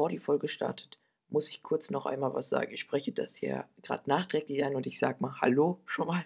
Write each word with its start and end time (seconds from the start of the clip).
bevor 0.00 0.08
die 0.08 0.18
Folge 0.18 0.48
startet, 0.48 0.98
muss 1.28 1.50
ich 1.50 1.62
kurz 1.62 1.90
noch 1.90 2.06
einmal 2.06 2.32
was 2.32 2.48
sagen. 2.48 2.72
Ich 2.72 2.80
spreche 2.80 3.12
das 3.12 3.36
hier 3.36 3.66
gerade 3.82 4.08
nachträglich 4.08 4.64
ein 4.64 4.74
und 4.74 4.86
ich 4.86 4.98
sage 4.98 5.18
mal 5.20 5.42
Hallo 5.42 5.78
schon 5.84 6.06
mal. 6.06 6.24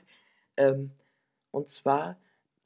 Ähm, 0.56 0.92
und 1.50 1.68
zwar 1.68 2.16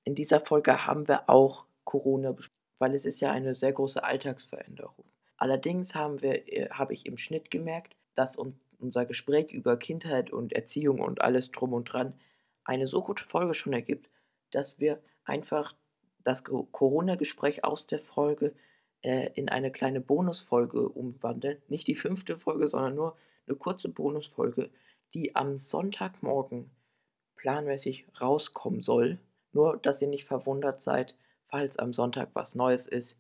in 0.05 0.15
dieser 0.15 0.39
Folge 0.39 0.87
haben 0.87 1.09
wir 1.09 1.31
auch 1.31 1.65
Corona 1.85 2.37
weil 2.79 2.95
es 2.95 3.07
ist 3.07 3.21
ja 3.21 3.33
eine 3.33 3.55
sehr 3.55 3.73
große 3.73 4.05
Alltagsveränderung. 4.05 5.07
Allerdings 5.39 5.95
haben 5.95 6.23
äh, 6.23 6.69
habe 6.69 6.93
ich 6.93 7.07
im 7.07 7.17
Schnitt 7.17 7.51
gemerkt, 7.51 7.97
dass 8.15 8.37
uns 8.37 8.57
unser 8.79 9.07
Gespräch 9.07 9.51
über 9.51 9.79
Kindheit 9.79 10.31
und 10.31 10.53
Erziehung 10.53 11.01
und 11.01 11.23
alles 11.23 11.53
drum 11.53 11.73
und 11.73 11.87
dran 11.87 12.21
eine 12.65 12.87
so 12.87 13.03
gute 13.03 13.25
Folge 13.25 13.55
schon 13.55 13.73
ergibt, 13.73 14.11
dass 14.51 14.79
wir 14.79 15.01
einfach 15.25 15.75
das 16.23 16.45
Corona-Gespräch 16.45 17.65
aus 17.65 17.87
der 17.87 17.99
Folge 17.99 18.53
äh, 19.03 19.31
in 19.35 19.49
eine 19.49 19.71
kleine 19.71 20.01
Bonusfolge 20.01 20.89
umwandeln. 20.89 21.59
Nicht 21.69 21.89
die 21.89 21.95
fünfte 21.95 22.37
Folge, 22.37 22.69
sondern 22.69 22.95
nur 22.95 23.17
eine 23.47 23.57
kurze 23.57 23.89
Bonusfolge, 23.89 24.71
die 25.15 25.37
am 25.37 25.57
Sonntagmorgen 25.57 26.71
planmäßig 27.37 28.07
rauskommen 28.21 28.81
soll. 28.81 29.19
Nur, 29.53 29.79
dass 29.79 30.03
ihr 30.03 30.09
nicht 30.09 30.25
verwundert 30.25 30.83
seid, 30.83 31.17
falls 31.47 31.79
am 31.79 31.95
Sonntag 31.95 32.31
was 32.35 32.55
Neues 32.55 32.87
ist. 32.87 33.19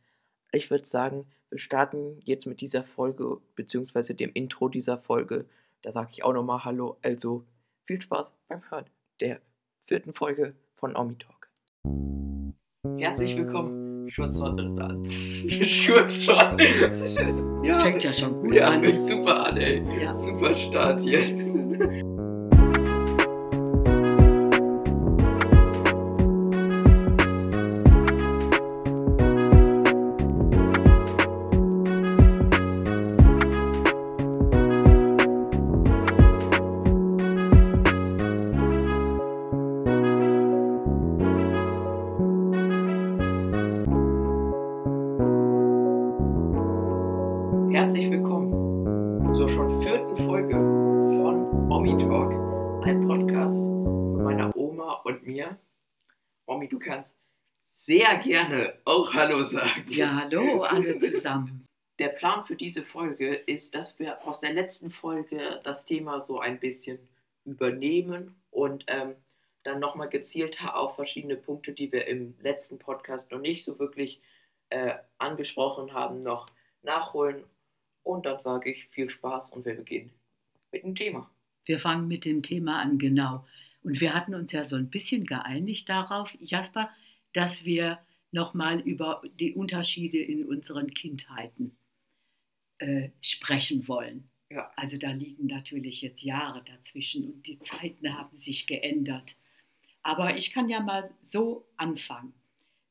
Ich 0.53 0.71
würde 0.71 0.85
sagen, 0.85 1.27
wir 1.51 1.59
starten 1.59 2.21
jetzt 2.25 2.47
mit 2.47 2.61
dieser 2.61 2.85
Folge, 2.85 3.39
beziehungsweise 3.55 4.15
dem 4.15 4.33
Intro 4.35 4.69
dieser 4.69 4.99
Folge. 4.99 5.47
Da 5.83 5.93
sage 5.93 6.11
ich 6.13 6.25
auch 6.25 6.33
nochmal 6.33 6.65
Hallo. 6.65 6.99
Also 7.03 7.45
viel 7.85 8.01
Spaß 8.03 8.35
beim 8.49 8.69
Hören 8.71 8.87
der 9.21 9.41
vierten 9.87 10.13
Folge 10.13 10.55
von 10.75 10.95
Omi 10.97 11.17
Talk. 11.17 11.49
Herzlich 12.99 13.37
willkommen 13.37 13.88
Schurzorn. 14.09 15.09
Schurzorn. 15.63 16.59
ja, 17.65 17.79
fängt 17.79 18.05
ja 18.05 18.13
schon 18.13 18.41
gut 18.41 18.55
ja, 18.55 18.69
an. 18.69 18.83
Fängt 18.83 19.07
super 19.07 19.47
an, 19.49 19.57
ey. 19.57 19.83
Ja. 20.01 20.15
Super 20.15 20.55
Start 20.55 21.01
hier. 21.01 21.21
du 56.69 56.79
kannst 56.79 57.17
sehr 57.65 58.19
gerne 58.19 58.75
auch 58.85 59.13
Hallo 59.15 59.45
sagen. 59.45 59.85
Ja, 59.89 60.15
hallo 60.15 60.63
alle 60.63 60.99
zusammen. 61.01 61.65
Der 61.99 62.09
Plan 62.09 62.45
für 62.45 62.57
diese 62.57 62.83
Folge 62.83 63.35
ist, 63.35 63.75
dass 63.75 63.99
wir 63.99 64.25
aus 64.27 64.41
der 64.41 64.53
letzten 64.53 64.91
Folge 64.91 65.61
das 65.65 65.85
Thema 65.85 66.21
so 66.21 66.39
ein 66.39 66.61
bisschen 66.61 66.99
übernehmen 67.45 68.35
und 68.51 68.85
ähm, 68.89 69.15
dann 69.63 69.81
nochmal 69.81 70.09
gezielt 70.09 70.59
auf 70.65 70.95
verschiedene 70.95 71.37
Punkte, 71.37 71.73
die 71.73 71.91
wir 71.91 72.07
im 72.07 72.35
letzten 72.41 72.79
Podcast 72.79 73.31
noch 73.31 73.41
nicht 73.41 73.65
so 73.65 73.79
wirklich 73.79 74.21
äh, 74.71 74.95
angesprochen 75.19 75.93
haben, 75.93 76.21
noch 76.21 76.49
nachholen. 76.83 77.45
Und 78.05 78.27
dann 78.27 78.41
sage 78.41 78.71
ich 78.71 78.87
viel 78.89 79.11
Spaß 79.11 79.51
und 79.51 79.65
wir 79.65 79.75
beginnen 79.75 80.13
mit 80.73 80.85
dem 80.85 80.95
Thema. 80.95 81.31
Wir 81.65 81.79
fangen 81.79 82.09
mit 82.09 82.25
dem 82.25 82.43
Thema 82.43 82.81
an, 82.81 82.99
genau. 82.99 83.45
Und 83.83 84.01
wir 84.01 84.15
hatten 84.15 84.35
uns 84.35 84.53
ja 84.53 84.65
so 84.65 84.77
ein 84.77 84.91
bisschen 84.91 85.25
geeinigt 85.25 85.89
darauf, 85.89 86.37
Jasper, 86.41 86.91
dass 87.33 87.65
wir 87.65 87.99
nochmal 88.33 88.81
über 88.81 89.23
die 89.39 89.55
Unterschiede 89.55 90.19
in 90.19 90.45
unseren 90.45 90.93
Kindheiten 90.93 91.77
äh, 92.79 93.11
sprechen 93.21 93.89
wollen. 93.89 94.29
Ja. 94.51 94.71
Also 94.77 94.97
da 94.97 95.11
liegen 95.11 95.47
natürlich 95.47 96.03
jetzt 96.03 96.23
Jahre 96.23 96.63
dazwischen 96.65 97.25
und 97.33 97.47
die 97.47 97.59
Zeiten 97.61 98.17
haben 98.17 98.37
sich 98.37 98.67
geändert. 98.67 99.37
Aber 100.03 100.37
ich 100.37 100.53
kann 100.53 100.69
ja 100.69 100.81
mal 100.81 101.11
so 101.31 101.67
anfangen. 101.77 102.33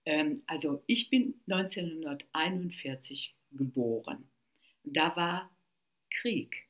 Ähm, 0.05 0.43
also 0.45 0.83
ich 0.87 1.09
bin 1.09 1.35
1941 1.47 3.35
geboren. 3.51 4.29
Da 4.83 5.15
war 5.15 5.49
Krieg. 6.09 6.66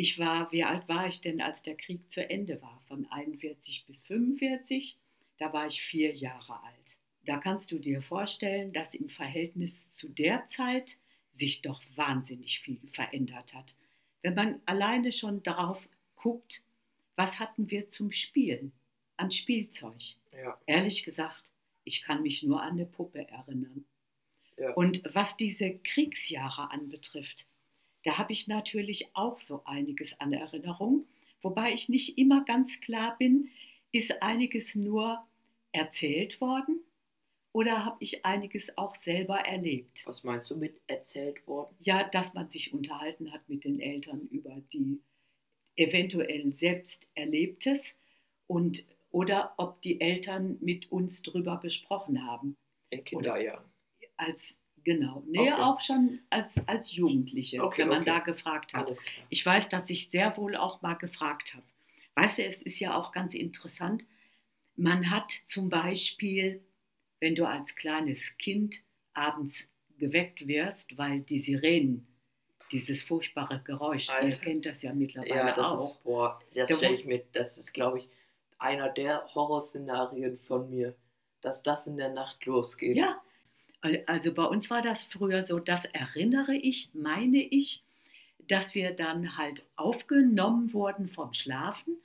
Ich 0.00 0.18
war, 0.18 0.50
wie 0.50 0.64
alt 0.64 0.88
war 0.88 1.08
ich 1.08 1.20
denn, 1.20 1.42
als 1.42 1.62
der 1.62 1.76
Krieg 1.76 2.10
zu 2.10 2.26
Ende 2.26 2.62
war? 2.62 2.80
Von 2.88 3.04
41 3.10 3.84
bis 3.86 4.00
45, 4.00 4.96
da 5.36 5.52
war 5.52 5.66
ich 5.66 5.82
vier 5.82 6.14
Jahre 6.14 6.58
alt. 6.62 6.96
Da 7.26 7.36
kannst 7.36 7.70
du 7.70 7.78
dir 7.78 8.00
vorstellen, 8.00 8.72
dass 8.72 8.94
im 8.94 9.10
Verhältnis 9.10 9.78
zu 9.96 10.08
der 10.08 10.46
Zeit 10.46 10.96
sich 11.34 11.60
doch 11.60 11.82
wahnsinnig 11.96 12.60
viel 12.60 12.80
verändert 12.90 13.52
hat. 13.52 13.76
Wenn 14.22 14.32
man 14.32 14.62
alleine 14.64 15.12
schon 15.12 15.42
darauf 15.42 15.86
guckt, 16.16 16.64
was 17.14 17.38
hatten 17.38 17.70
wir 17.70 17.90
zum 17.90 18.10
Spielen 18.10 18.72
an 19.18 19.30
Spielzeug? 19.30 20.00
Ja. 20.32 20.58
Ehrlich 20.64 21.02
gesagt, 21.02 21.44
ich 21.84 22.00
kann 22.00 22.22
mich 22.22 22.42
nur 22.42 22.62
an 22.62 22.72
eine 22.72 22.86
Puppe 22.86 23.28
erinnern. 23.28 23.84
Ja. 24.56 24.72
Und 24.72 25.02
was 25.12 25.36
diese 25.36 25.74
Kriegsjahre 25.74 26.70
anbetrifft, 26.70 27.44
da 28.04 28.18
habe 28.18 28.32
ich 28.32 28.48
natürlich 28.48 29.14
auch 29.14 29.40
so 29.40 29.62
einiges 29.64 30.18
an 30.20 30.32
Erinnerung, 30.32 31.06
wobei 31.42 31.72
ich 31.72 31.88
nicht 31.88 32.18
immer 32.18 32.44
ganz 32.44 32.80
klar 32.80 33.16
bin, 33.18 33.50
ist 33.92 34.22
einiges 34.22 34.74
nur 34.74 35.26
erzählt 35.72 36.40
worden 36.40 36.80
oder 37.52 37.84
habe 37.84 37.96
ich 38.00 38.24
einiges 38.24 38.76
auch 38.78 38.94
selber 38.96 39.40
erlebt? 39.40 40.02
Was 40.06 40.22
meinst 40.22 40.50
du 40.50 40.56
mit 40.56 40.80
erzählt 40.86 41.46
worden? 41.46 41.74
Ja, 41.80 42.04
dass 42.04 42.34
man 42.34 42.48
sich 42.48 42.72
unterhalten 42.72 43.32
hat 43.32 43.48
mit 43.48 43.64
den 43.64 43.80
Eltern 43.80 44.28
über 44.30 44.56
die 44.72 45.00
eventuell 45.76 46.52
selbst 46.52 47.08
Erlebtes 47.14 47.94
und 48.46 48.86
oder 49.10 49.54
ob 49.56 49.82
die 49.82 50.00
Eltern 50.00 50.58
mit 50.60 50.92
uns 50.92 51.22
drüber 51.22 51.58
gesprochen 51.58 52.24
haben. 52.24 52.56
In 52.90 53.02
Kinderjahren. 53.02 53.64
Als 54.16 54.59
Genau, 54.84 55.22
nee, 55.26 55.40
okay. 55.40 55.52
auch 55.52 55.80
schon 55.80 56.20
als, 56.30 56.66
als 56.66 56.92
Jugendliche, 56.94 57.62
okay, 57.62 57.82
wenn 57.82 57.88
man 57.88 58.02
okay. 58.02 58.10
da 58.10 58.18
gefragt 58.20 58.74
hat. 58.74 58.96
Ich 59.28 59.44
weiß, 59.44 59.68
dass 59.68 59.90
ich 59.90 60.10
sehr 60.10 60.36
wohl 60.36 60.56
auch 60.56 60.80
mal 60.82 60.94
gefragt 60.94 61.54
habe. 61.54 61.64
Weißt 62.14 62.38
du, 62.38 62.44
es 62.44 62.62
ist 62.62 62.80
ja 62.80 62.94
auch 62.96 63.12
ganz 63.12 63.34
interessant, 63.34 64.06
man 64.76 65.10
hat 65.10 65.32
zum 65.48 65.68
Beispiel, 65.68 66.64
wenn 67.20 67.34
du 67.34 67.46
als 67.46 67.74
kleines 67.74 68.36
Kind 68.38 68.82
abends 69.12 69.68
geweckt 69.98 70.46
wirst, 70.46 70.96
weil 70.96 71.20
die 71.20 71.38
Sirenen, 71.38 72.06
dieses 72.72 73.02
furchtbare 73.02 73.60
Geräusch, 73.64 74.08
Alter. 74.08 74.28
ihr 74.28 74.36
kennt 74.36 74.64
das 74.64 74.82
ja 74.82 74.92
mittlerweile 74.94 75.34
ja, 75.34 75.52
das 75.52 75.66
auch. 75.66 75.84
Ist, 75.84 76.02
boah, 76.02 76.40
das 76.54 76.74
stelle 76.74 76.94
ich 76.94 77.04
mir, 77.04 77.22
das 77.32 77.58
ist, 77.58 77.72
glaube 77.72 77.98
ich, 77.98 78.08
einer 78.58 78.88
der 78.88 79.26
Horrorszenarien 79.34 80.38
von 80.38 80.70
mir, 80.70 80.94
dass 81.40 81.62
das 81.62 81.86
in 81.86 81.96
der 81.96 82.12
Nacht 82.12 82.44
losgeht. 82.46 82.96
Ja, 82.96 83.20
also 84.06 84.34
bei 84.34 84.44
uns 84.44 84.70
war 84.70 84.82
das 84.82 85.02
früher 85.02 85.44
so, 85.44 85.58
das 85.58 85.84
erinnere 85.86 86.54
ich, 86.54 86.90
meine 86.92 87.42
ich, 87.42 87.84
dass 88.48 88.74
wir 88.74 88.90
dann 88.92 89.36
halt 89.36 89.66
aufgenommen 89.76 90.72
wurden 90.72 91.08
vom 91.08 91.32
Schlafen 91.32 91.96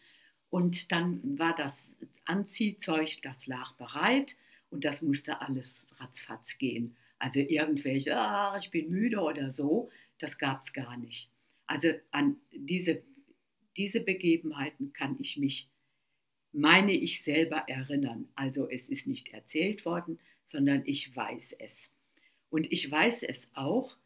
und 0.49 0.91
dann 0.91 1.37
war 1.37 1.55
das 1.55 1.77
Anziehzeug, 2.25 3.21
das 3.21 3.47
lag 3.47 3.73
bereit 3.73 4.35
und 4.69 4.85
das 4.85 5.01
musste 5.01 5.41
alles 5.41 5.87
ratzfatz 5.97 6.57
gehen. 6.57 6.95
Also 7.19 7.39
irgendwelche, 7.39 8.17
ah, 8.17 8.57
ich 8.57 8.71
bin 8.71 8.89
müde 8.89 9.19
oder 9.19 9.51
so, 9.51 9.89
das 10.19 10.37
gab 10.37 10.63
es 10.63 10.73
gar 10.73 10.97
nicht. 10.97 11.29
Also 11.67 11.89
an 12.11 12.37
diese, 12.51 13.01
diese 13.77 13.99
Begebenheiten 13.99 14.93
kann 14.93 15.17
ich 15.19 15.37
mich, 15.37 15.69
meine 16.51 16.93
ich 16.93 17.23
selber 17.23 17.67
erinnern. 17.67 18.29
Also 18.35 18.69
es 18.69 18.89
ist 18.89 19.07
nicht 19.07 19.29
erzählt 19.29 19.85
worden, 19.85 20.19
sondern 20.45 20.83
ich 20.85 21.15
weiß 21.15 21.53
es. 21.59 21.91
Und 22.49 22.71
ich 22.71 22.89
weiß 22.89 23.23
es 23.23 23.47
auch, 23.53 23.97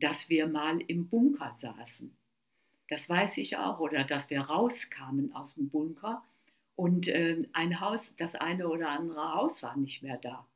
dass 0.00 0.28
wir 0.28 0.46
mal 0.46 0.80
im 0.80 1.08
Bunker 1.08 1.52
saßen. 1.56 2.14
Das 2.88 3.08
weiß 3.08 3.38
ich 3.38 3.56
auch. 3.56 3.80
Oder 3.80 4.04
dass 4.04 4.30
wir 4.30 4.40
rauskamen 4.40 5.34
aus 5.34 5.54
dem 5.54 5.68
Bunker 5.68 6.22
und 6.76 7.08
äh, 7.08 7.42
ein 7.52 7.80
Haus, 7.80 8.14
das 8.16 8.34
eine 8.34 8.68
oder 8.68 8.88
andere 8.90 9.34
Haus 9.34 9.62
war 9.62 9.76
nicht 9.76 10.02
mehr 10.02 10.18
da. 10.18 10.46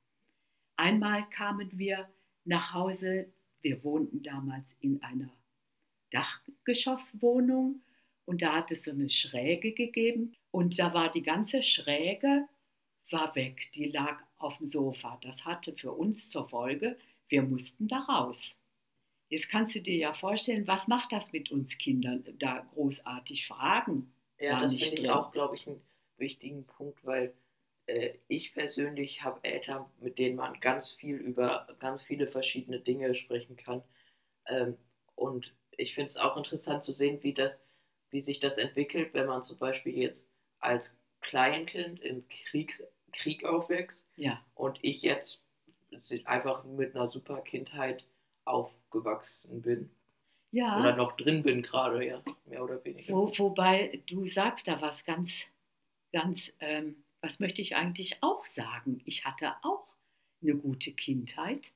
Einmal 0.76 1.28
kamen 1.31 1.70
wir 1.78 2.08
nach 2.44 2.72
Hause, 2.72 3.26
wir 3.62 3.82
wohnten 3.84 4.22
damals 4.22 4.76
in 4.81 5.02
einer 5.02 5.31
Dachgeschosswohnung 6.10 7.82
und 8.24 8.42
da 8.42 8.54
hat 8.54 8.70
es 8.72 8.84
so 8.84 8.90
eine 8.90 9.08
Schräge 9.08 9.72
gegeben 9.72 10.34
und 10.50 10.78
da 10.78 10.94
war 10.94 11.10
die 11.10 11.22
ganze 11.22 11.62
Schräge 11.62 12.48
war 13.12 13.34
weg, 13.34 13.70
die 13.75 13.87
lag 13.87 14.22
auf 14.38 14.58
dem 14.58 14.69
Sofa. 14.69 15.19
Das 15.22 15.44
hatte 15.44 15.75
für 15.75 15.93
uns 15.93 16.28
zur 16.31 16.49
Folge, 16.49 16.99
wir 17.28 17.43
mussten 17.43 17.88
da 17.88 17.99
raus. 17.99 18.56
Jetzt 19.28 19.50
kannst 19.50 19.75
du 19.75 19.81
dir 19.81 19.96
ja 19.96 20.12
vorstellen, 20.12 20.66
was 20.66 20.88
macht 20.88 21.12
das 21.12 21.32
mit 21.32 21.50
uns 21.50 21.76
Kindern 21.76 22.25
da 22.38 22.66
großartig 22.72 23.46
fragen? 23.46 24.12
Ja, 24.38 24.60
das 24.60 24.75
finde 24.75 25.02
ich 25.02 25.10
auch, 25.10 25.32
glaube 25.32 25.56
ich, 25.56 25.66
einen 25.66 25.82
wichtigen 26.16 26.64
Punkt, 26.64 27.05
weil 27.05 27.34
äh, 27.87 28.14
ich 28.28 28.55
persönlich 28.55 29.22
habe 29.22 29.43
Eltern, 29.43 29.84
mit 30.00 30.19
denen 30.19 30.37
man 30.37 30.58
ganz 30.60 30.93
viel 30.93 31.16
über 31.16 31.66
ganz 31.78 32.02
viele 32.02 32.26
verschiedene 32.26 32.81
Dinge 32.81 33.14
sprechen 33.14 33.56
kann. 33.56 33.82
Ähm, 34.46 34.76
und 35.14 35.55
ich 35.76 35.94
finde 35.94 36.08
es 36.08 36.16
auch 36.16 36.37
interessant 36.37 36.84
zu 36.84 36.93
sehen, 36.93 37.22
wie 37.22 37.34
das, 37.34 37.60
wie 38.10 38.20
sich 38.20 38.40
das 38.40 38.56
entwickelt, 38.56 39.12
wenn 39.12 39.26
man 39.26 39.43
zum 39.43 39.58
Beispiel 39.58 39.96
jetzt 39.96 40.28
als 40.60 40.94
Kleinkind 41.20 42.00
im 42.00 42.26
Krieg, 42.28 42.82
Krieg 43.12 43.44
aufwächst 43.44 44.08
Ja, 44.16 44.40
und 44.55 44.78
ich 44.82 45.02
jetzt 45.02 45.43
einfach 46.25 46.64
mit 46.64 46.94
einer 46.94 47.08
super 47.08 47.40
Kindheit 47.40 48.06
aufgewachsen 48.44 49.62
bin. 49.62 49.90
ja. 50.50 50.81
Oder 50.81 50.96
noch 50.96 51.12
drin 51.16 51.43
bin 51.43 51.62
gerade, 51.62 52.06
ja, 52.06 52.22
mehr 52.46 52.62
oder 52.64 52.82
weniger. 52.84 53.12
Wo, 53.12 53.32
wobei 53.38 54.02
du 54.06 54.26
sagst 54.26 54.69
da 54.69 54.81
was 54.81 55.05
ganz, 55.05 55.46
ganz, 56.12 56.52
ähm, 56.60 57.05
was 57.20 57.40
möchte 57.40 57.62
ich 57.62 57.76
eigentlich 57.76 58.22
auch 58.22 58.44
sagen? 58.46 59.02
Ich 59.05 59.25
hatte 59.25 59.52
auch 59.62 59.87
eine 60.43 60.56
gute 60.56 60.93
Kindheit, 60.93 61.72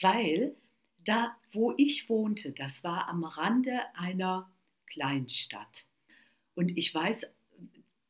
weil 0.00 0.56
da, 1.04 1.36
wo 1.52 1.72
ich 1.76 2.08
wohnte, 2.08 2.52
das 2.52 2.84
war 2.84 3.08
am 3.08 3.24
Rande 3.24 3.80
einer 3.94 4.50
Kleinstadt. 4.86 5.86
Und 6.54 6.76
ich 6.76 6.94
weiß, 6.94 7.26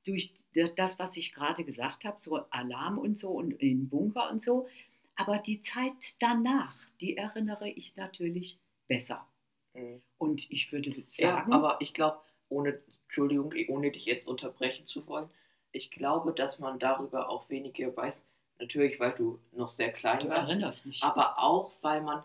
durch 0.05 0.33
das, 0.77 0.99
was 0.99 1.17
ich 1.17 1.33
gerade 1.33 1.65
gesagt 1.65 2.05
habe, 2.05 2.21
so 2.21 2.37
Alarm 2.51 2.99
und 2.99 3.19
so 3.19 3.31
und 3.31 3.53
im 3.63 3.89
Bunker 3.89 4.31
und 4.31 4.43
so, 4.43 4.69
aber 5.17 5.39
die 5.39 5.61
Zeit 5.63 6.17
danach, 6.21 6.77
die 7.01 7.17
erinnere 7.17 7.69
ich 7.71 7.97
natürlich 7.97 8.61
besser. 8.89 9.29
Mhm. 9.75 10.03
Und 10.19 10.51
ich 10.51 10.73
würde 10.73 11.07
Ja, 11.17 11.47
sagen, 11.47 11.53
aber 11.53 11.81
ich 11.81 11.95
glaube, 11.95 12.21
ohne, 12.49 12.83
Entschuldigung, 13.05 13.53
ohne 13.69 13.91
dich 13.91 14.05
jetzt 14.07 14.27
unterbrechen 14.27 14.87
zu 14.87 15.07
wollen, 15.07 15.31
ich 15.73 15.91
glaube, 15.91 16.33
dass 16.35 16.59
man 16.59 16.79
darüber 16.79 17.29
auch 17.29 17.49
weniger 17.49 17.97
weiß. 17.97 18.25
Natürlich, 18.59 19.01
weil 19.01 19.13
du 19.15 19.41
noch 19.53 19.71
sehr 19.71 19.93
klein 19.93 20.29
du 20.29 20.29
warst, 20.29 20.51
erinnerst 20.51 20.87
mich. 20.87 21.01
aber 21.01 21.39
auch, 21.39 21.73
weil 21.83 22.03
man 22.03 22.25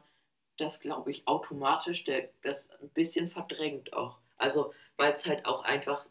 das, 0.58 0.80
glaube 0.80 1.12
ich, 1.12 1.28
automatisch 1.28 2.04
der, 2.06 2.30
das 2.42 2.70
ein 2.82 2.90
bisschen 2.90 3.28
verdrängt 3.28 3.94
auch. 3.94 4.20
Also, 4.38 4.74
weil 4.98 5.14
es 5.14 5.26
halt 5.26 5.46
auch 5.46 5.64
einfach, 5.64 6.06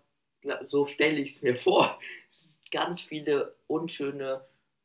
so 0.65 0.87
stelle 0.87 1.19
ich 1.21 1.37
es 1.37 1.43
mir 1.43 1.57
vor, 1.57 1.99
ganz 2.71 3.01
viele 3.03 3.55
unschöne 3.67 4.45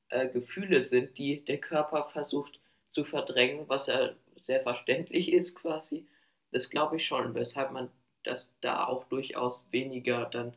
äh, 0.09 0.27
Gefühle 0.29 0.81
sind, 0.81 1.17
die 1.17 1.43
der 1.45 1.59
Körper 1.59 2.09
versucht 2.11 2.59
zu 2.89 3.03
verdrängen, 3.03 3.67
was 3.67 3.87
ja 3.87 4.13
sehr 4.41 4.61
verständlich 4.63 5.31
ist 5.31 5.55
quasi. 5.55 6.07
Das 6.51 6.69
glaube 6.69 6.97
ich 6.97 7.05
schon, 7.05 7.35
weshalb 7.35 7.71
man 7.71 7.91
das 8.23 8.53
da 8.61 8.87
auch 8.87 9.05
durchaus 9.05 9.67
weniger 9.71 10.25
dann 10.25 10.55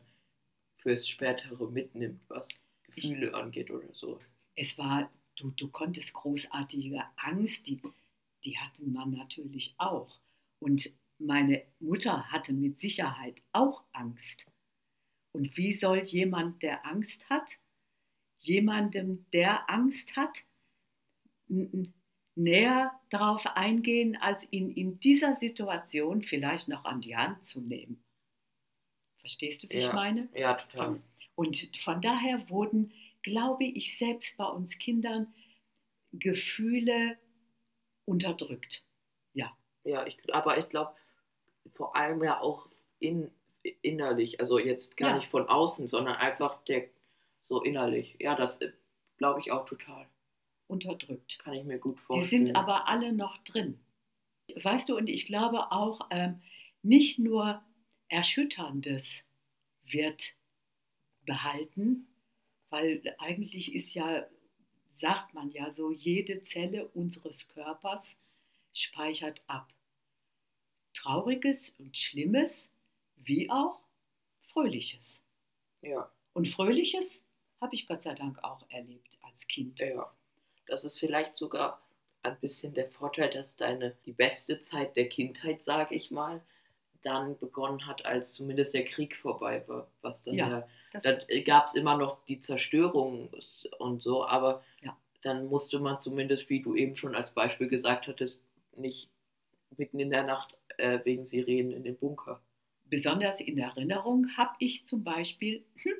fürs 0.77 1.07
Spätere 1.07 1.69
mitnimmt, 1.69 2.19
was 2.27 2.65
Gefühle 2.83 3.33
angeht 3.33 3.71
oder 3.71 3.93
so. 3.93 4.19
es 4.55 4.77
war, 4.77 5.09
du, 5.35 5.51
du 5.51 5.69
konntest 5.69 6.13
großartige 6.13 7.03
Angst, 7.15 7.67
die, 7.67 7.81
die 8.43 8.57
hatten 8.57 8.91
man 8.91 9.11
natürlich 9.11 9.73
auch. 9.77 10.19
Und 10.59 10.91
meine 11.19 11.63
Mutter 11.79 12.31
hatte 12.31 12.53
mit 12.53 12.79
Sicherheit 12.79 13.41
auch 13.51 13.83
Angst. 13.93 14.47
Und 15.33 15.57
wie 15.57 15.73
soll 15.73 16.03
jemand, 16.03 16.61
der 16.61 16.85
Angst 16.85 17.29
hat, 17.29 17.59
jemandem, 18.39 19.25
der 19.33 19.69
Angst 19.69 20.15
hat, 20.15 20.45
näher 22.35 22.91
darauf 23.09 23.45
eingehen, 23.47 24.15
als 24.15 24.47
ihn 24.51 24.71
in 24.71 24.99
dieser 24.99 25.33
Situation 25.33 26.21
vielleicht 26.21 26.67
noch 26.67 26.85
an 26.85 27.01
die 27.01 27.15
Hand 27.15 27.45
zu 27.45 27.61
nehmen? 27.61 28.03
Verstehst 29.19 29.63
du, 29.63 29.69
wie 29.69 29.75
ich 29.75 29.85
Ja. 29.85 29.93
meine? 29.93 30.29
Ja, 30.35 30.53
total. 30.55 31.01
Und 31.35 31.77
von 31.77 32.01
daher 32.01 32.49
wurden, 32.49 32.93
glaube 33.21 33.63
ich, 33.65 33.97
selbst 33.97 34.37
bei 34.37 34.45
uns 34.45 34.77
Kindern 34.77 35.33
Gefühle 36.11 37.17
unterdrückt. 38.05 38.85
Ja, 39.33 39.57
Ja, 39.83 40.05
ich, 40.05 40.17
aber 40.33 40.57
ich 40.57 40.69
glaube, 40.69 40.95
vor 41.73 41.95
allem 41.95 42.23
ja 42.23 42.39
auch 42.39 42.69
in, 42.99 43.31
innerlich, 43.81 44.39
also 44.39 44.59
jetzt 44.59 44.97
gar 44.97 45.11
Ja. 45.11 45.15
nicht 45.15 45.29
von 45.29 45.47
außen, 45.47 45.87
sondern 45.87 46.15
einfach 46.17 46.63
der 46.65 46.89
so 47.41 47.61
innerlich. 47.63 48.17
Ja, 48.19 48.35
das 48.35 48.59
glaube 49.17 49.39
ich 49.41 49.51
auch 49.51 49.65
total. 49.65 50.07
unterdrückt. 50.67 51.39
Kann 51.39 51.53
ich 51.53 51.63
mir 51.65 51.79
gut 51.79 51.99
Die 51.99 52.01
vorstellen. 52.01 52.45
sind 52.47 52.55
aber 52.55 52.87
alle 52.87 53.13
noch 53.13 53.37
drin. 53.43 53.79
Weißt 54.61 54.89
du, 54.89 54.97
und 54.97 55.07
ich 55.09 55.25
glaube 55.25 55.71
auch, 55.71 56.07
ähm, 56.11 56.41
nicht 56.81 57.19
nur 57.19 57.63
Erschütterndes 58.09 59.23
wird 59.83 60.35
behalten, 61.25 62.07
weil 62.69 63.15
eigentlich 63.19 63.73
ist 63.75 63.93
ja, 63.93 64.27
sagt 64.95 65.33
man 65.33 65.51
ja 65.51 65.71
so, 65.73 65.91
jede 65.91 66.43
Zelle 66.43 66.87
unseres 66.89 67.47
Körpers 67.49 68.17
speichert 68.73 69.43
ab. 69.47 69.73
Trauriges 70.93 71.69
und 71.79 71.97
Schlimmes, 71.97 72.71
wie 73.25 73.49
auch 73.49 73.79
Fröhliches. 74.41 75.21
Ja, 75.81 76.09
Und 76.33 76.47
Fröhliches 76.47 77.21
habe 77.61 77.75
ich 77.75 77.87
Gott 77.87 78.03
sei 78.03 78.13
Dank 78.13 78.43
auch 78.43 78.65
erlebt 78.69 79.19
als 79.21 79.47
Kind. 79.47 79.79
ja. 79.79 80.11
Das 80.67 80.85
ist 80.85 80.97
vielleicht 80.99 81.35
sogar 81.35 81.81
ein 82.21 82.39
bisschen 82.39 82.73
der 82.73 82.89
Vorteil, 82.89 83.29
dass 83.29 83.57
deine, 83.57 83.97
die 84.05 84.13
beste 84.13 84.61
Zeit 84.61 84.95
der 84.95 85.09
Kindheit, 85.09 85.61
sage 85.61 85.93
ich 85.95 86.09
mal, 86.09 86.41
dann 87.01 87.37
begonnen 87.37 87.85
hat, 87.85 88.05
als 88.05 88.33
zumindest 88.33 88.73
der 88.73 88.85
Krieg 88.85 89.17
vorbei 89.17 89.67
war. 89.67 89.91
Was 90.01 90.23
dann 90.23 90.35
Ja, 90.35 90.47
ja 90.93 90.99
Dann 91.01 91.19
gab 91.43 91.67
es 91.67 91.73
immer 91.75 91.97
noch 91.97 92.23
die 92.25 92.39
Zerstörung 92.39 93.29
und 93.77 94.01
so, 94.01 94.25
aber 94.25 94.63
Ja. 94.81 94.97
dann 95.21 95.47
musste 95.47 95.79
man 95.79 95.99
zumindest, 95.99 96.49
wie 96.49 96.61
du 96.61 96.75
eben 96.75 96.95
schon 96.95 97.13
als 97.13 97.33
Beispiel 97.33 97.67
gesagt 97.67 98.07
hattest, 98.07 98.45
nicht 98.77 99.09
mitten 99.77 99.99
in 99.99 100.11
der 100.11 100.23
Nacht 100.23 100.55
äh, 100.77 100.99
wegen 101.03 101.25
Sirenen 101.25 101.71
in 101.73 101.83
den 101.83 101.97
Bunker. 101.97 102.41
Besonders 102.93 103.41
in 103.41 103.57
Erinnerung 103.57 104.27
habe 104.37 104.53
ich 104.59 104.85
zum 104.85 105.03
Beispiel, 105.03 105.65
hm, 105.77 105.93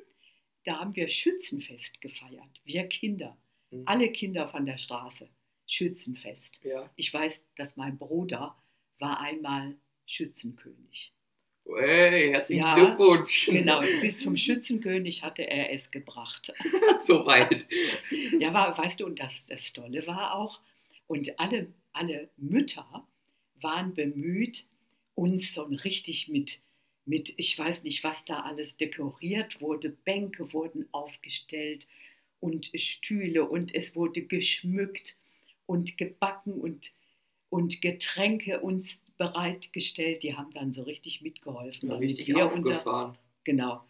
da 0.62 0.78
haben 0.78 0.94
wir 0.94 1.08
Schützenfest 1.08 2.00
gefeiert, 2.00 2.60
wir 2.64 2.84
Kinder, 2.86 3.36
Mhm. 3.72 3.82
alle 3.86 4.12
Kinder 4.12 4.46
von 4.46 4.64
der 4.64 4.78
Straße, 4.78 5.28
Schützenfest. 5.66 6.60
Ja. 6.62 6.88
Ich 6.94 7.12
weiß, 7.12 7.44
dass 7.56 7.76
mein 7.76 7.98
Bruder 7.98 8.56
war 9.00 9.18
einmal 9.18 9.74
Schützenkönig. 10.06 11.12
Hey, 11.66 12.30
herzlichen 12.30 12.62
Ja, 12.62 12.74
Glückwunsch. 12.76 13.46
Genau, 13.46 13.80
bis 14.00 14.20
zum 14.20 14.36
Schützenkönig 14.44 15.24
hatte 15.24 15.42
er 15.42 15.72
es 15.72 15.90
gebracht. 15.90 16.52
Soweit. 17.00 17.66
Ja, 18.38 18.54
war, 18.54 18.78
weißt 18.78 19.00
du, 19.00 19.06
und 19.06 19.18
das, 19.18 19.44
das 19.46 19.72
Tolle 19.72 20.06
war 20.06 20.36
auch, 20.36 20.60
und 21.08 21.40
alle, 21.40 21.72
alle 21.92 22.28
Mütter 22.36 23.04
waren 23.56 23.94
bemüht, 23.94 24.68
uns 25.16 25.54
so 25.54 25.62
richtig 25.64 26.28
mit, 26.28 26.60
mit, 27.06 27.34
ich 27.36 27.58
weiß 27.58 27.82
nicht, 27.84 28.02
was 28.04 28.24
da 28.24 28.40
alles 28.40 28.76
dekoriert 28.76 29.60
wurde, 29.60 29.90
Bänke 29.90 30.52
wurden 30.52 30.88
aufgestellt 30.92 31.86
und 32.40 32.70
Stühle 32.74 33.48
und 33.48 33.74
es 33.74 33.94
wurde 33.94 34.22
geschmückt 34.22 35.18
und 35.66 35.96
gebacken 35.96 36.54
und, 36.54 36.92
und 37.50 37.80
Getränke 37.80 38.60
uns 38.60 39.02
bereitgestellt. 39.16 40.22
Die 40.22 40.36
haben 40.36 40.52
dann 40.52 40.72
so 40.72 40.82
richtig 40.82 41.20
mitgeholfen. 41.22 41.90
Ja, 41.90 41.96
richtig 41.96 42.34
aufgefahren. 42.36 43.16
Genau. 43.44 43.84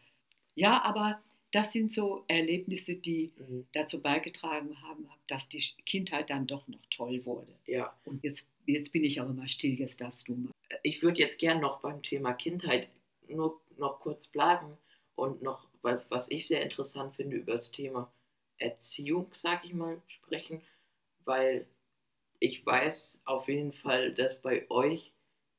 Ja, 0.55 0.83
aber 0.83 1.21
das 1.53 1.73
sind 1.73 1.95
so 1.95 2.25
Erlebnisse, 2.27 2.97
die 2.97 3.33
Mhm. 3.39 3.67
dazu 3.73 4.01
beigetragen 4.01 4.81
haben, 4.83 5.09
dass 5.29 5.49
die 5.49 5.63
Kindheit 5.87 6.31
dann 6.31 6.47
doch 6.47 6.67
noch 6.69 6.85
toll 6.91 7.25
wurde. 7.25 7.53
Ja. 7.67 7.97
Und 8.05 8.25
jetzt, 8.25 8.47
jetzt 8.67 8.93
bin 8.93 9.05
ich 9.05 9.21
aber 9.21 9.33
mal 9.33 9.49
still, 9.49 9.75
jetzt 9.75 10.01
darfst 10.01 10.27
du 10.29 10.35
mal. 10.35 10.51
Ich 10.83 11.03
würde 11.03 11.21
jetzt 11.21 11.39
gern 11.39 11.61
noch 11.61 11.81
beim 11.81 12.03
Thema 12.03 12.33
Kindheit 12.33 12.89
nur 13.29 13.61
noch 13.77 14.01
kurz 14.01 14.27
bleiben 14.27 14.77
und 15.15 15.43
noch, 15.43 15.69
was, 15.83 16.11
was 16.11 16.31
ich 16.31 16.47
sehr 16.47 16.63
interessant 16.63 17.15
finde, 17.15 17.37
über 17.37 17.57
das 17.57 17.71
Thema 17.71 18.11
Erziehung, 18.59 19.29
sag 19.33 19.65
ich 19.65 19.75
mal, 19.75 20.01
sprechen, 20.07 20.63
weil 21.25 21.67
ich 22.39 22.65
weiß 22.65 23.23
auf 23.25 23.49
jeden 23.49 23.73
Fall, 23.73 24.13
dass 24.15 24.41
bei 24.41 24.69
euch 24.71 25.13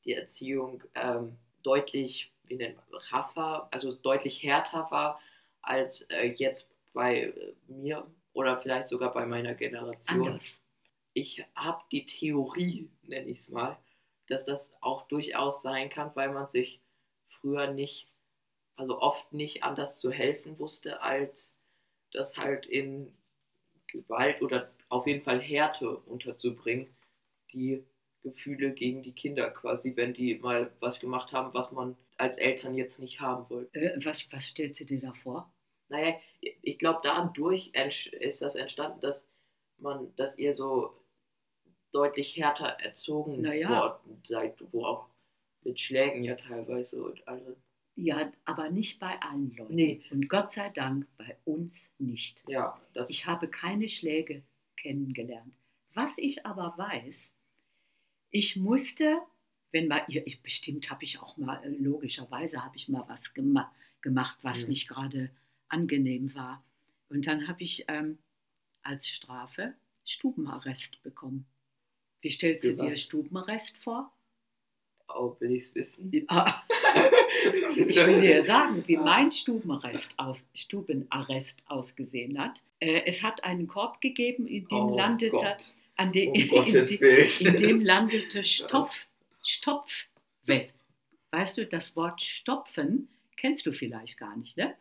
die 0.06 0.14
Erziehung 0.14 0.84
ähm, 0.94 1.38
deutlich, 1.64 2.32
wie 2.44 2.56
nennt 2.56 2.78
man, 2.78 2.86
raffer, 3.12 3.68
also 3.72 3.94
deutlich 3.94 4.44
härter 4.44 4.90
war 4.92 5.20
als 5.62 6.02
äh, 6.04 6.28
jetzt 6.28 6.72
bei 6.94 7.24
äh, 7.24 7.54
mir 7.68 8.06
oder 8.34 8.58
vielleicht 8.58 8.88
sogar 8.88 9.14
bei 9.14 9.26
meiner 9.26 9.56
Generation 9.56 10.28
Anders. 10.28 10.62
ich 11.14 11.44
habe 11.56 11.84
die 11.92 12.06
Theorie, 12.06 12.90
nenne 13.04 13.30
ich 13.32 13.40
es 13.40 13.50
mal, 13.50 13.78
dass 14.28 14.46
das 14.46 14.74
auch 14.82 15.08
durchaus 15.08 15.62
sein 15.62 15.90
kann, 15.90 16.12
weil 16.16 16.32
man 16.32 16.48
sich 16.48 16.82
früher 17.46 17.72
nicht, 17.72 18.08
also 18.76 19.00
oft 19.00 19.32
nicht 19.32 19.64
anders 19.64 20.00
zu 20.00 20.12
helfen 20.12 20.58
wusste, 20.58 21.02
als 21.02 21.56
das 22.12 22.36
halt 22.38 22.66
in 22.66 23.14
Gewalt 23.88 24.42
oder 24.42 24.72
auf 24.90 25.06
jeden 25.06 25.22
Fall 25.22 25.40
Härte 25.40 25.96
unterzubringen, 25.98 26.88
die 27.54 27.86
Gefühle 28.24 28.74
gegen 28.74 29.04
die 29.04 29.12
Kinder 29.12 29.52
quasi, 29.52 29.96
wenn 29.96 30.14
die 30.14 30.36
mal 30.40 30.72
was 30.80 31.00
gemacht 31.00 31.34
haben, 31.34 31.54
was 31.54 31.72
man 31.72 31.96
als 32.18 32.38
Eltern 32.38 32.74
jetzt 32.74 32.98
nicht 32.98 33.20
haben 33.20 33.48
wollte. 33.52 33.80
Äh, 33.80 34.04
was, 34.04 34.26
was 34.32 34.46
stellst 34.46 34.80
du 34.80 34.86
dir 34.86 35.02
da 35.02 35.14
vor? 35.14 35.54
Naja, 35.90 36.16
ich 36.42 36.80
glaube, 36.80 37.02
dadurch 37.04 37.72
ist 37.74 38.42
das 38.42 38.56
entstanden, 38.56 39.02
dass 39.02 39.28
man, 39.78 40.16
dass 40.16 40.40
ihr 40.40 40.56
so 40.56 41.00
deutlich 41.92 42.36
härter 42.36 42.66
erzogen 42.80 43.42
Na 43.42 43.54
ja. 43.54 43.70
worden 43.70 44.24
seid, 44.24 44.56
wo 44.72 44.84
auch 44.84 45.10
mit 45.66 45.80
Schlägen 45.80 46.24
ja 46.24 46.36
teilweise 46.36 47.04
und 47.04 47.28
allem. 47.28 47.56
Ja, 47.98 48.32
aber 48.44 48.70
nicht 48.70 49.00
bei 49.00 49.20
allen 49.22 49.56
Leuten. 49.56 49.74
Nee. 49.76 50.02
Und 50.12 50.28
Gott 50.30 50.52
sei 50.52 50.70
Dank 50.70 51.08
bei 51.18 51.38
uns 51.46 51.90
nicht. 51.98 52.44
Ja, 52.48 52.80
das 52.94 53.10
Ich 53.10 53.26
habe 53.26 53.48
keine 53.48 53.88
Schläge 53.90 54.44
kennengelernt. 54.78 55.54
Was 55.94 56.18
ich 56.18 56.46
aber 56.46 56.74
weiß, 56.78 57.34
ich 58.32 58.56
musste, 58.58 59.18
wenn 59.72 59.88
mal, 59.88 60.04
ihr- 60.10 60.28
ich, 60.28 60.42
bestimmt 60.42 60.90
habe 60.92 61.06
ich 61.06 61.20
auch 61.20 61.38
mal, 61.38 61.64
äh, 61.64 61.70
logischerweise 61.70 62.64
habe 62.64 62.76
ich 62.76 62.90
mal 62.90 63.08
was 63.08 63.34
gema 63.34 63.74
gemacht, 64.02 64.38
was 64.42 64.64
Mhm. 64.64 64.70
nicht 64.70 64.88
gerade 64.90 65.32
angenehm 65.70 66.36
war. 66.36 66.64
Und 67.10 67.26
dann 67.28 67.48
habe 67.48 67.64
ich 67.64 67.86
ähm, 67.88 68.18
als 68.84 69.08
Strafe 69.08 69.74
Stubenarrest 70.04 71.02
bekommen. 71.02 71.46
Wie 72.22 72.30
stellst 72.30 72.66
du 72.66 72.76
dir? 72.76 72.98
Stubenarrest 72.98 73.78
vor? 73.78 74.12
Auch 75.08 75.40
will 75.40 75.52
ich 75.52 75.64
es 75.64 75.76
wissen. 75.76 76.12
Ah, 76.30 76.64
Ich 77.76 78.06
will 78.06 78.22
dir 78.22 78.44
sagen, 78.44 78.84
wie 78.88 78.98
mein 78.98 79.32
Stubenarrest, 79.32 80.14
aus, 80.18 80.46
Stubenarrest 80.54 81.64
ausgesehen 81.68 82.40
hat. 82.40 82.64
Äh, 82.80 83.02
es 83.06 83.22
hat 83.22 83.44
einen 83.44 83.68
Korb 83.68 84.02
gegeben, 84.02 84.48
in 84.48 84.68
dem 84.68 84.78
Oh 84.78 84.96
landete, 84.96 85.32
Gott, 85.32 85.74
an 85.98 86.12
de, 86.12 86.30
um 86.30 86.66
in, 86.66 87.48
in 87.48 87.56
dem 87.58 87.82
landete 87.82 88.44
Stopf, 88.44 89.08
Stopfwest. 89.44 90.74
Weißt 91.32 91.58
du, 91.58 91.66
das 91.66 91.96
Wort 91.96 92.22
Stopfen 92.22 93.10
kennst 93.38 93.66
du 93.66 93.74
vielleicht 93.74 94.18
gar 94.18 94.36
nicht, 94.38 94.58
ne? 94.58 94.76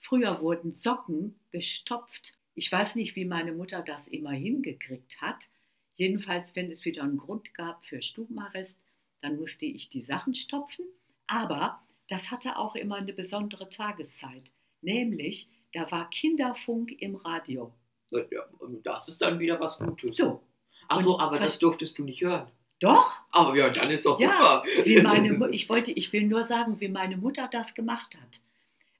Früher 0.00 0.40
wurden 0.40 0.74
Socken 0.74 1.38
gestopft. 1.52 2.34
Ich 2.56 2.70
weiß 2.70 2.96
nicht, 2.96 3.14
wie 3.14 3.24
meine 3.24 3.52
Mutter 3.52 3.82
das 3.82 4.08
immer 4.08 4.32
hingekriegt 4.32 5.22
hat. 5.22 5.48
Jedenfalls, 5.94 6.56
wenn 6.56 6.70
es 6.72 6.84
wieder 6.84 7.04
einen 7.04 7.18
Grund 7.18 7.54
gab 7.54 7.84
für 7.86 8.02
Stubenarrest, 8.02 8.80
dann 9.22 9.36
musste 9.38 9.64
ich 9.64 9.88
die 9.88 10.02
Sachen 10.02 10.34
stopfen. 10.34 10.84
Aber 11.26 11.80
das 12.08 12.30
hatte 12.30 12.56
auch 12.58 12.74
immer 12.74 12.96
eine 12.96 13.12
besondere 13.12 13.68
Tageszeit. 13.70 14.52
Nämlich, 14.82 15.48
da 15.72 15.90
war 15.90 16.10
Kinderfunk 16.10 17.00
im 17.00 17.14
Radio. 17.16 17.72
Ja, 18.10 18.44
das 18.84 19.08
ist 19.08 19.22
dann 19.22 19.38
wieder 19.38 19.58
was 19.60 19.78
Gutes. 19.78 20.16
So, 20.16 20.42
Ach 20.88 21.00
so, 21.00 21.14
Und 21.14 21.20
aber 21.22 21.38
das 21.38 21.58
durftest 21.58 21.96
du 21.98 22.04
nicht 22.04 22.20
hören. 22.20 22.50
doch, 22.80 23.14
Aber 23.30 23.56
ja, 23.56 23.70
dann 23.70 23.90
ist 23.90 24.04
doch 24.04 24.20
Ja, 24.20 24.62
super. 24.66 24.86
wie 24.86 25.00
meine, 25.00 25.48
ich 25.52 25.68
wollte, 25.70 25.92
ich 25.92 26.12
will 26.12 26.24
nur 26.24 26.44
sagen, 26.44 26.80
wie 26.80 26.88
meine 26.88 27.16
Mutter 27.16 27.48
das 27.50 27.74
gemacht 27.74 28.18
hat. 28.20 28.42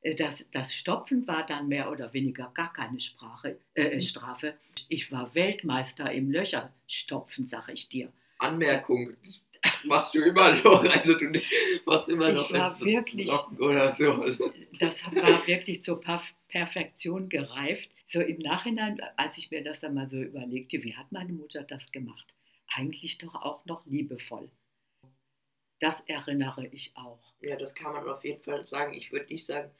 Äh, 0.00 0.14
Das, 0.14 0.46
das 0.52 0.74
Stopfen 0.74 1.26
war 1.26 1.44
dann 1.44 1.68
mehr 1.68 1.90
oder 1.90 2.12
weniger 2.14 2.50
gar 2.54 2.72
keine 2.72 3.00
Sprache, 3.00 3.58
äh, 3.74 4.00
Strafe. 4.00 4.54
Ich 4.88 5.12
war 5.12 5.34
Weltmeister 5.34 6.10
im 6.12 6.30
Löcherstopfen, 6.30 7.46
sag 7.46 7.68
ich 7.68 7.88
dir. 7.90 8.10
Anmerkung, 8.38 9.12
machst 9.84 10.14
du 10.14 10.20
immer 10.22 10.54
noch. 10.62 10.82
Also 10.92 11.14
du 11.14 11.30
machst 11.86 12.08
immer 12.08 12.28
Ich 12.30 12.36
noch 12.36 12.52
war 12.52 12.68
in 12.68 12.74
so 12.74 12.84
wirklich- 12.86 13.30
Socken 13.30 13.60
oder 13.60 13.94
so. 13.94 14.24
Das 14.78 15.04
war 15.04 15.46
wirklich 15.46 15.82
zur 15.84 16.00
Perf- 16.00 16.34
Perfektion 16.48 17.28
gereift. 17.28 17.90
So 18.06 18.20
im 18.20 18.38
Nachhinein, 18.38 19.00
als 19.16 19.38
ich 19.38 19.50
mir 19.50 19.62
das 19.64 19.80
dann 19.80 19.94
mal 19.94 20.08
so 20.08 20.16
überlegte, 20.16 20.82
wie 20.82 20.94
hat 20.94 21.10
meine 21.12 21.32
Mutter 21.32 21.62
das 21.62 21.90
gemacht? 21.92 22.34
Eigentlich 22.74 23.18
doch 23.18 23.34
auch 23.34 23.64
noch 23.66 23.84
liebevoll. 23.86 24.50
Das 25.80 26.00
erinnere 26.02 26.66
ich 26.66 26.92
auch. 26.96 27.34
Ja, 27.40 27.56
das 27.56 27.74
kann 27.74 27.92
man 27.92 28.08
auf 28.08 28.24
jeden 28.24 28.40
Fall 28.42 28.66
sagen. 28.66 28.94
Ich 28.94 29.10
würde 29.12 29.26
nicht 29.26 29.44
sagen, 29.44 29.70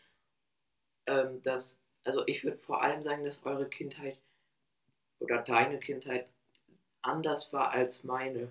ähm, 1.07 1.43
dass, 1.43 1.81
also 2.05 2.27
ich 2.27 2.43
würde 2.43 2.59
vor 2.59 2.83
allem 2.83 3.03
sagen, 3.03 3.25
dass 3.25 3.45
eure 3.45 3.69
Kindheit 3.69 4.19
oder 5.21 5.39
deine 5.39 5.79
Kindheit 5.79 6.29
anders 7.03 7.53
war 7.53 7.71
als 7.71 8.03
meine. 8.05 8.51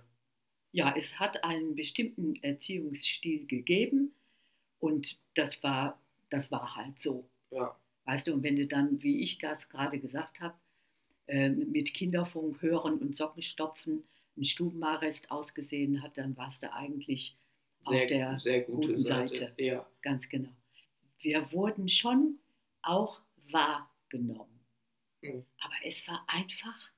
Ja, 0.72 0.96
es 0.96 1.20
hat 1.20 1.44
einen 1.44 1.76
bestimmten 1.76 2.36
Erziehungsstil 2.44 3.46
gegeben 3.46 4.14
und 4.80 5.20
das 5.36 5.62
war, 5.64 6.02
das 6.30 6.52
war 6.52 6.76
halt 6.76 7.02
so. 7.02 7.30
Ja, 7.52 7.78
Weißt 8.06 8.28
du, 8.28 8.34
und 8.34 8.44
wenn 8.44 8.56
du 8.56 8.68
dann, 8.68 9.02
wie 9.04 9.22
ich 9.22 9.38
das 9.38 9.70
gerade 9.70 10.00
gesagt 10.00 10.40
habe, 10.42 10.56
ähm, 11.28 11.72
mit 11.72 11.94
Kinderfunk 11.94 12.62
hören 12.62 12.98
und 12.98 13.16
Socken 13.16 13.44
stopfen, 13.44 14.04
ein 14.38 14.46
Stubenarrest 14.46 15.30
ausgesehen 15.30 16.02
hat, 16.02 16.18
dann 16.18 16.36
warst 16.36 16.64
du 16.64 16.74
eigentlich 16.74 17.38
auf 17.86 17.98
sehr, 17.98 18.08
der 18.08 18.40
sehr 18.40 18.62
gute 18.62 18.90
guten 18.90 19.06
Seite. 19.06 19.36
Seite. 19.36 19.64
Ja, 19.64 19.88
ganz 20.02 20.28
genau. 20.30 20.52
Wir 21.20 21.52
wurden 21.52 21.90
schon 21.90 22.40
auch 22.82 23.22
wahrgenommen. 23.50 24.60
Mhm. 25.22 25.46
Aber 25.60 25.76
es 25.84 26.08
war 26.08 26.24
einfach 26.28 26.92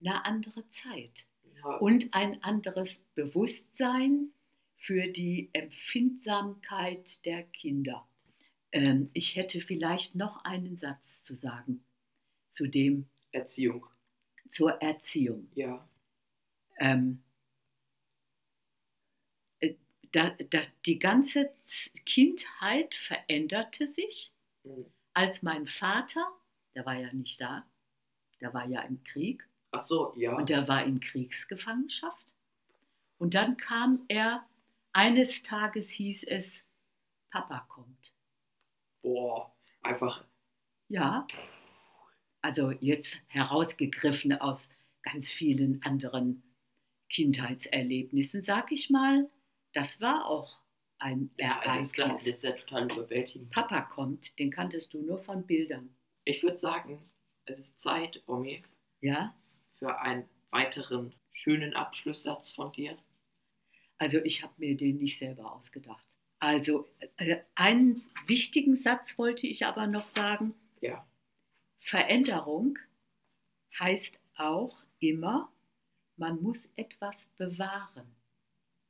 eine 0.00 0.24
andere 0.24 0.66
Zeit 0.68 1.26
ja. 1.64 1.76
und 1.78 2.12
ein 2.14 2.42
anderes 2.42 3.00
Bewusstsein 3.14 4.32
für 4.76 5.08
die 5.08 5.50
Empfindsamkeit 5.52 7.24
der 7.24 7.44
Kinder. 7.44 8.08
Ähm, 8.72 9.10
ich 9.12 9.36
hätte 9.36 9.60
vielleicht 9.60 10.14
noch 10.14 10.44
einen 10.44 10.76
Satz 10.78 11.22
zu 11.24 11.36
sagen 11.36 11.84
zu 12.52 12.66
dem, 12.66 13.08
Erziehung. 13.32 13.86
zur 14.50 14.80
Erziehung. 14.82 15.48
Ja, 15.54 15.88
Ähm, 16.78 17.22
äh, 19.60 19.74
da, 20.12 20.30
da, 20.50 20.60
die 20.86 20.98
ganze 20.98 21.52
Kindheit 22.04 22.94
veränderte 22.94 23.88
sich, 23.88 24.32
Mhm. 24.64 24.86
als 25.14 25.42
mein 25.42 25.66
Vater, 25.66 26.26
der 26.74 26.86
war 26.86 26.96
ja 26.98 27.12
nicht 27.12 27.40
da, 27.40 27.66
der 28.40 28.54
war 28.54 28.66
ja 28.66 28.82
im 28.82 29.02
Krieg, 29.04 29.48
ach 29.72 29.80
so, 29.80 30.14
ja. 30.16 30.36
Und 30.36 30.50
er 30.50 30.68
war 30.68 30.84
in 30.84 31.00
Kriegsgefangenschaft. 31.00 32.34
Und 33.18 33.34
dann 33.34 33.56
kam 33.56 34.04
er, 34.08 34.46
eines 34.92 35.42
Tages 35.42 35.90
hieß 35.90 36.24
es, 36.24 36.64
Papa 37.30 37.66
kommt. 37.68 38.14
Boah, 39.02 39.54
einfach, 39.82 40.24
Ja, 40.88 41.26
also 42.40 42.70
jetzt 42.72 43.20
herausgegriffen 43.28 44.32
aus 44.40 44.68
ganz 45.02 45.30
vielen 45.30 45.82
anderen 45.82 46.42
Kindheitserlebnissen, 47.10 48.42
sag 48.44 48.72
ich 48.72 48.90
mal, 48.90 49.30
das 49.74 50.00
war 50.00 50.26
auch 50.26 50.60
ein 50.98 51.30
ja, 51.38 51.60
Ereignis. 51.60 51.92
das 51.92 52.26
ist 52.26 52.42
ja 52.42 52.52
total 52.52 52.90
überwältigend. 52.90 53.50
Papa 53.50 53.82
kommt, 53.82 54.38
den 54.38 54.50
kanntest 54.50 54.94
du 54.94 55.02
nur 55.02 55.18
von 55.18 55.46
Bildern. 55.46 55.94
Ich 56.24 56.42
würde 56.42 56.58
sagen, 56.58 57.10
es 57.44 57.58
ist 57.58 57.78
Zeit, 57.80 58.22
Omi, 58.26 58.62
Ja, 59.00 59.34
für 59.82 59.98
einen 59.98 60.28
weiteren 60.52 61.12
schönen 61.32 61.74
Abschlusssatz 61.74 62.50
von 62.50 62.70
dir. 62.70 62.96
also 63.98 64.18
ich 64.18 64.44
habe 64.44 64.52
mir 64.58 64.76
den 64.76 64.98
nicht 64.98 65.18
selber 65.18 65.52
ausgedacht. 65.52 66.06
Also 66.38 66.88
äh, 67.16 67.38
einen 67.56 68.00
wichtigen 68.26 68.76
Satz 68.76 69.18
wollte 69.18 69.48
ich 69.48 69.66
aber 69.66 69.88
noch 69.88 70.06
sagen. 70.06 70.54
Ja, 70.80 71.04
Veränderung 71.80 72.78
heißt 73.76 74.20
auch 74.36 74.84
immer, 75.00 75.52
man 76.16 76.40
muss 76.40 76.68
etwas 76.76 77.16
bewahren. 77.36 78.06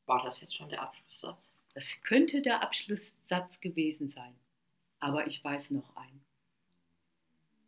war 0.04 0.22
das 0.22 0.42
jetzt 0.42 0.54
schon 0.54 0.68
der 0.68 0.82
Abschlusssatz? 0.82 1.54
Das 1.72 1.90
könnte 2.02 2.42
der 2.42 2.60
Abschlusssatz 2.60 3.60
gewesen 3.60 4.08
sein, 4.08 4.34
aber 4.98 5.26
ich 5.26 5.42
weiß 5.42 5.70
noch 5.70 5.96
einen. 5.96 6.22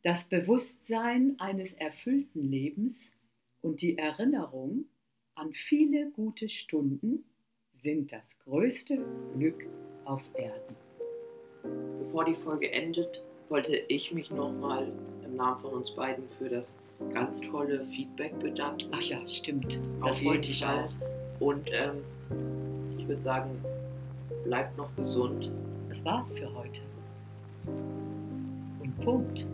Das 0.03 0.25
Bewusstsein 0.25 1.41
eines 1.41 1.73
erfüllten 1.73 2.51
Lebens 2.51 3.09
und 3.65 3.81
die 3.81 3.97
Erinnerung 3.97 4.85
an 5.35 5.53
viele 5.53 6.11
gute 6.11 6.49
Stunden 6.49 7.25
sind 7.73 8.13
das 8.13 8.39
größte 8.45 8.99
Glück 9.37 9.67
auf 10.05 10.23
Erden. 10.35 10.77
Bevor 11.99 12.27
die 12.27 12.35
Folge 12.35 12.71
endet, 12.71 13.25
wollte 13.49 13.77
ich 13.89 14.13
mich 14.13 14.31
nochmal 14.31 14.93
im 15.25 15.37
Namen 15.37 15.61
von 15.63 15.73
uns 15.73 15.91
beiden 15.95 16.29
für 16.39 16.49
das 16.49 16.75
ganz 17.13 17.41
tolle 17.41 17.85
Feedback 17.87 18.39
bedanken. 18.39 18.85
Ach 18.93 19.01
ja, 19.01 19.27
stimmt. 19.29 19.81
Auf 20.01 20.11
Das 20.11 20.21
jeden 20.21 20.35
wollte 20.35 20.51
ich 20.51 20.63
Fall. 20.63 20.85
auch. 20.85 21.41
Und 21.41 21.69
ähm, 21.73 22.05
ich 22.99 23.09
würde 23.09 23.23
sagen, 23.23 23.51
bleibt 24.45 24.77
noch 24.77 24.95
gesund. 24.95 25.51
Das 25.89 26.05
war's 26.05 26.31
für 26.33 26.55
heute. 26.55 26.83
Und 27.67 29.01
Punkt. 29.01 29.47